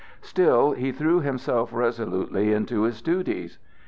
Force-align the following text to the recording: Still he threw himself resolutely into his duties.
Still 0.23 0.71
he 0.71 0.91
threw 0.91 1.19
himself 1.21 1.71
resolutely 1.71 2.53
into 2.53 2.81
his 2.81 3.03
duties. 3.03 3.59